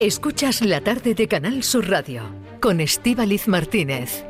[0.00, 2.22] Escuchas la tarde de Canal Sur Radio
[2.60, 4.24] con Estíbaliz Martínez.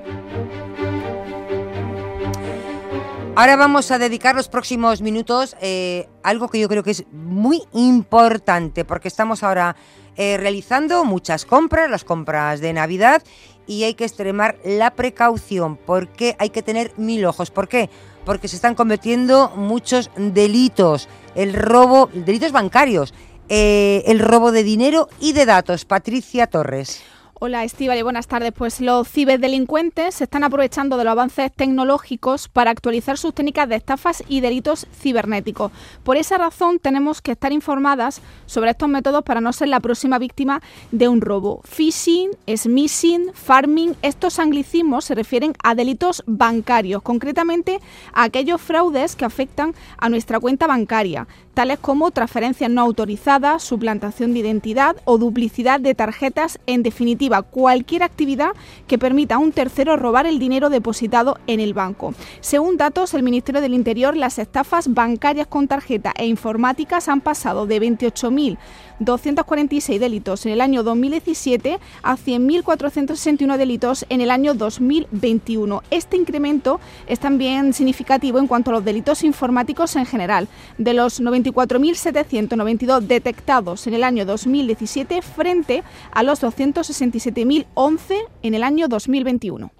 [3.36, 7.04] Ahora vamos a dedicar los próximos minutos eh, a algo que yo creo que es
[7.12, 9.76] muy importante porque estamos ahora
[10.16, 13.22] eh, realizando muchas compras, las compras de Navidad
[13.66, 17.50] y hay que extremar la precaución porque hay que tener mil ojos.
[17.50, 17.90] ¿Por qué?
[18.24, 23.12] Porque se están cometiendo muchos delitos, el robo, delitos bancarios
[23.48, 25.84] eh, el robo de dinero y de datos.
[25.84, 27.02] Patricia Torres.
[27.40, 28.50] Hola Estíbal buenas tardes.
[28.52, 33.76] Pues los ciberdelincuentes se están aprovechando de los avances tecnológicos para actualizar sus técnicas de
[33.76, 35.70] estafas y delitos cibernéticos.
[36.02, 40.18] Por esa razón tenemos que estar informadas sobre estos métodos para no ser la próxima
[40.18, 40.60] víctima
[40.90, 41.62] de un robo.
[41.62, 47.78] Phishing, smishing, farming, estos anglicismos se refieren a delitos bancarios, concretamente
[48.12, 54.32] a aquellos fraudes que afectan a nuestra cuenta bancaria tales como transferencias no autorizadas, suplantación
[54.32, 58.50] de identidad o duplicidad de tarjetas, en definitiva, cualquier actividad
[58.86, 62.14] que permita a un tercero robar el dinero depositado en el banco.
[62.38, 67.66] Según datos del Ministerio del Interior, las estafas bancarias con tarjeta e informáticas han pasado
[67.66, 68.56] de 28.000
[69.00, 75.82] 246 delitos en el año 2017 a 100.461 delitos en el año 2021.
[75.90, 80.48] Este incremento es también significativo en cuanto a los delitos informáticos en general.
[80.78, 81.20] De los
[81.52, 85.82] 94.792 detectados en el año 2017 frente
[86.12, 89.70] a los 267.011 en el año 2021.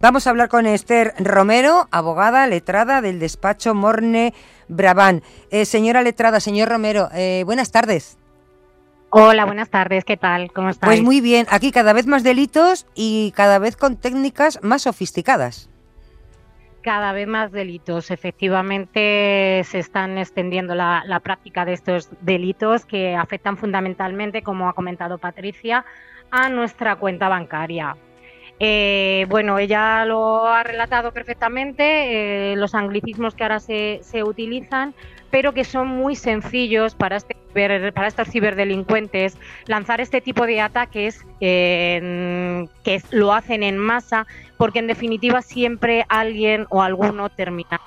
[0.00, 4.34] Vamos a hablar con Esther Romero, abogada letrada del despacho Morne
[4.68, 5.22] Brabán.
[5.50, 8.18] Eh, señora letrada, señor Romero, eh, buenas tardes.
[9.10, 10.52] Hola, buenas tardes, ¿qué tal?
[10.52, 10.90] ¿Cómo estáis?
[10.90, 15.70] Pues muy bien, aquí cada vez más delitos y cada vez con técnicas más sofisticadas.
[16.86, 23.56] Cada vez más delitos, efectivamente se están extendiendo la, práctica de estos delitos que afectan
[23.56, 25.84] fundamentalmente, como ha comentado Patricia,
[26.30, 27.96] a nuestra cuenta bancaria.
[28.60, 34.94] Eh, bueno, ella lo ha relatado perfectamente, eh, los anglicismos que ahora se, se utilizan,
[35.32, 37.34] pero que son muy sencillos para, este
[37.94, 44.86] para estos ciberdelincuentes lanzar este tipo de ataques que lo hacen en masa, porque en
[44.86, 47.80] definitiva siempre alguien o alguno termina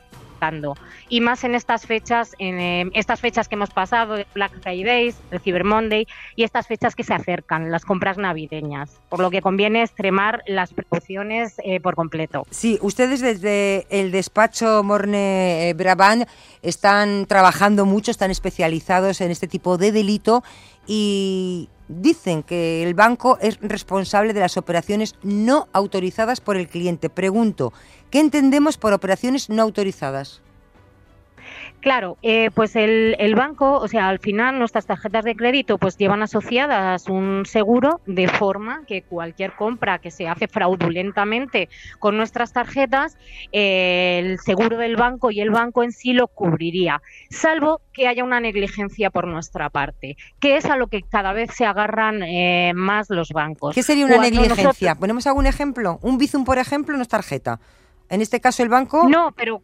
[1.10, 5.40] y más en estas fechas, en eh, estas fechas que hemos pasado, Black Friday, el
[5.40, 9.00] Cyber Monday y estas fechas que se acercan, las compras navideñas.
[9.10, 12.46] Por lo que conviene extremar las precauciones eh, por completo.
[12.52, 16.28] Sí, ustedes desde el despacho Morne eh, Brabant
[16.62, 20.44] están trabajando mucho, están especializados en este tipo de delito
[20.88, 27.10] y dicen que el banco es responsable de las operaciones no autorizadas por el cliente.
[27.10, 27.74] Pregunto,
[28.10, 30.42] ¿qué entendemos por operaciones no autorizadas?
[31.82, 36.22] Claro, eh, pues el, banco, o sea, al final nuestras tarjetas de crédito pues llevan
[36.22, 41.70] asociadas un seguro de forma que cualquier compra que se hace fraudulentamente
[42.00, 43.18] con nuestras tarjetas,
[43.54, 48.26] eh, el seguro del banco y el banco en sí lo cubriría, salvo que haya
[48.26, 52.74] una negligencia por nuestra parte, que es a lo que cada vez se agarran eh,
[52.76, 53.74] más los bancos.
[53.74, 54.96] ¿Qué sería una negligencia?
[54.96, 56.00] ¿Ponemos algún ejemplo?
[56.02, 57.60] Un Bizum, por ejemplo, no es tarjeta.
[58.10, 59.08] En este caso el banco...
[59.08, 59.62] No, pero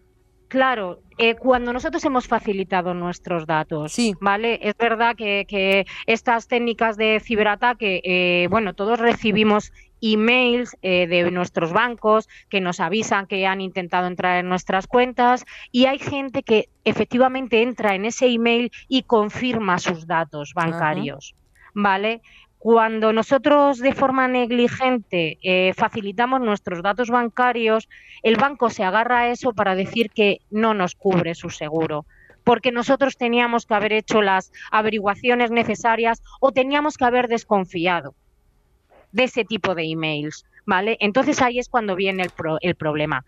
[0.56, 4.14] Claro, eh, cuando nosotros hemos facilitado nuestros datos, sí.
[4.22, 4.58] ¿vale?
[4.62, 11.74] Es verdad que, estas técnicas de ciberataque, eh, bueno, todos recibimos emails eh, de nuestros
[11.74, 15.44] bancos que nos avisan que han intentado entrar en nuestras cuentas
[15.74, 21.36] y hay gente que efectivamente entra en ese email y confirma sus datos bancarios,
[21.74, 22.22] ¿vale?
[22.66, 27.88] Cuando nosotros de forma negligente eh, facilitamos nuestros datos bancarios,
[28.24, 32.08] el banco se agarra a eso para decir que no nos cubre su seguro
[32.44, 38.16] porque nosotros teníamos que haber hecho las averiguaciones necesarias o teníamos que haber desconfiado
[39.12, 40.98] de ese tipo de emails, ¿vale?
[41.00, 43.24] Entonces ahí es cuando viene el, el problema.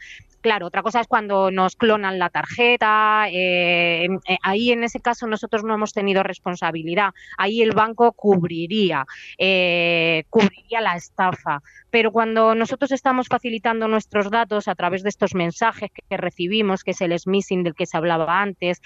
[0.47, 3.27] Claro, otra cosa es cuando nos clonan la tarjeta.
[3.29, 7.13] Eh, eh, ahí en ese caso nosotros no hemos tenido responsabilidad.
[7.37, 9.05] Ahí el banco cubriría,
[9.37, 11.61] eh, cubriría la estafa.
[11.89, 16.91] Pero cuando nosotros estamos facilitando nuestros datos a través de estos mensajes que, recibimos, que
[16.91, 18.81] es el smishing del que se hablaba antes,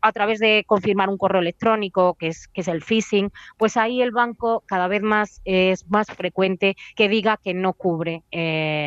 [0.00, 4.02] a través de confirmar un correo electrónico, que es, que es el phishing, pues ahí
[4.02, 8.22] el banco cada vez más es más frecuente que diga que no cubre,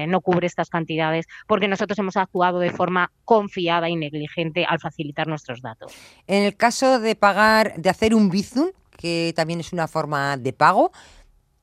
[0.07, 5.27] no cubre estas cantidades, porque nosotros hemos actuado de forma confiada y negligente al facilitar
[5.27, 5.93] nuestros datos.
[6.27, 10.53] En el caso de pagar, de hacer un Bizum, que también es una forma de
[10.53, 10.91] pago,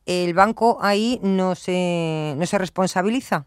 [0.07, 3.47] el banco ahí no se, no se responsabiliza.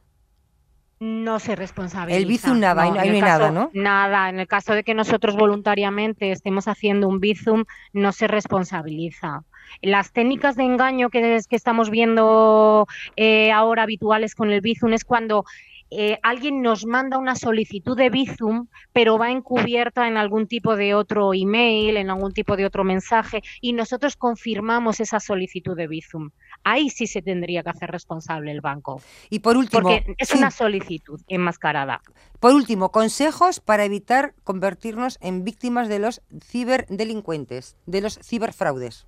[0.99, 2.19] No se responsabiliza.
[2.19, 3.71] El Bizum nada, no, hay nada, ¿no?
[3.73, 9.43] Nada, en el caso de que nosotros voluntariamente estemos haciendo un Bizum, no se responsabiliza.
[9.81, 15.03] Las técnicas de engaño que, que estamos viendo eh, ahora habituales con el Bizum es
[15.03, 15.43] cuando
[15.93, 20.95] eh, alguien nos manda una solicitud de Bizum, pero va encubierta en algún tipo de
[20.95, 26.29] otro email, en algún tipo de otro mensaje, y nosotros confirmamos esa solicitud de Bizum.
[26.63, 29.01] Ahí sí se tendría que hacer responsable el banco.
[29.29, 32.01] Y por último, porque es una solicitud enmascarada.
[32.39, 39.07] Por último, consejos para evitar convertirnos en víctimas de los ciberdelincuentes, de los ciberfraudes.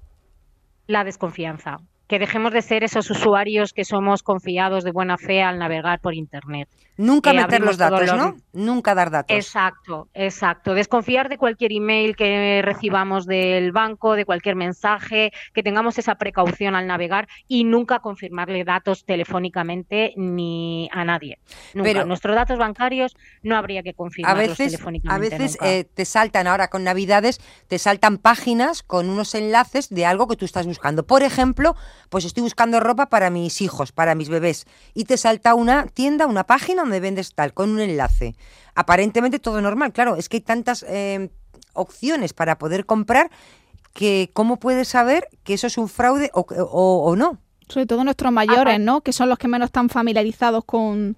[0.88, 5.60] La desconfianza que dejemos de ser esos usuarios que somos confiados de buena fe al
[5.60, 6.70] navegar por Internet.
[6.96, 8.36] Nunca meter los datos, ¿no?
[8.52, 9.36] Nunca dar datos.
[9.36, 10.76] Exacto, exacto.
[10.76, 16.76] Desconfiar de cualquier email que recibamos del banco, de cualquier mensaje, que tengamos esa precaución
[16.76, 21.40] al navegar y nunca confirmarle datos telefónicamente ni a nadie.
[21.74, 21.90] Nunca.
[21.90, 25.36] Pero nuestros datos bancarios no habría que confirmarlos a veces, telefónicamente.
[25.36, 30.06] A veces eh, te saltan ahora con Navidades, te saltan páginas con unos enlaces de
[30.06, 31.08] algo que tú estás buscando.
[31.08, 31.76] Por ejemplo,
[32.10, 36.28] pues estoy buscando ropa para mis hijos, para mis bebés, y te salta una tienda,
[36.28, 38.36] una página donde vendes tal, con un enlace.
[38.76, 41.30] Aparentemente todo normal, claro, es que hay tantas eh,
[41.74, 43.30] opciones para poder comprar
[43.94, 47.38] que cómo puedes saber que eso es un fraude o, no.
[47.68, 49.02] Sobre todo nuestros mayores, ¿no?
[49.02, 51.16] Que son los que menos están familiarizados con,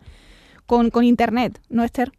[0.65, 2.11] con, con Internet, ¿no, Esther?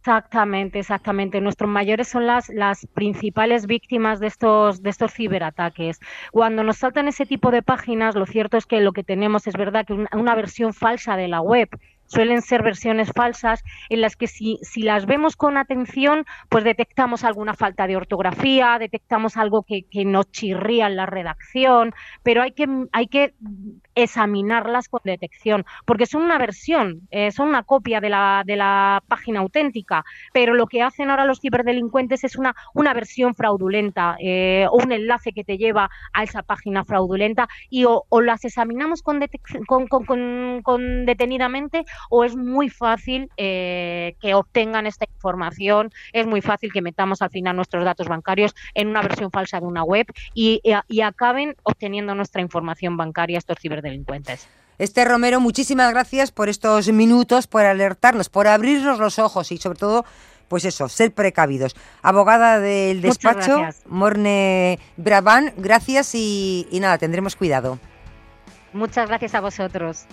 [0.00, 1.40] Exactamente, exactamente.
[1.40, 5.98] Nuestros mayores son las, las principales víctimas de estos, de estos ciberataques.
[6.32, 9.54] Cuando nos saltan ese tipo de páginas, lo cierto es que lo que tenemos es
[9.54, 11.68] verdad que una, una versión falsa de la web
[12.08, 17.22] suelen ser versiones falsas en las que si, si, las vemos con atención, pues detectamos
[17.22, 22.52] alguna falta de ortografía, detectamos algo que, que nos chirría en la redacción, pero hay
[22.52, 23.34] que, hay que
[24.02, 29.02] examinarlas con detección, porque son una versión, eh, son una copia de la, de la
[29.08, 34.66] página auténtica, pero lo que hacen ahora los ciberdelincuentes es una, una versión fraudulenta eh,
[34.70, 39.20] o un enlace que te lleva a esa página fraudulenta y o, las examinamos con,
[39.66, 46.40] con, con, con detenidamente o es muy fácil eh, que obtengan esta información, es muy
[46.40, 50.06] fácil que metamos al final nuestros datos bancarios en una versión falsa de una web
[50.34, 53.87] y, y, acaben obteniendo nuestra información bancaria estos ciberdelincuentes.
[54.78, 59.78] Esther Romero, muchísimas gracias por estos minutos, por alertarnos, por abrirnos los ojos y sobre
[59.78, 60.04] todo
[60.48, 61.76] pues eso, ser precavidos.
[62.00, 67.78] Abogada del despacho, Morne Brabán, gracias y, y nada, tendremos cuidado.
[68.72, 70.06] Muchas gracias a vosotros.